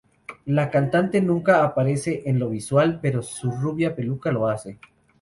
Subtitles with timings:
[0.45, 4.79] La cantante nunca aparece en lo visual, pero su rubia peluca lo hace.